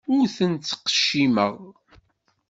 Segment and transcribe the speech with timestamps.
[0.15, 1.55] Ur ten-ttqeccimeɣ.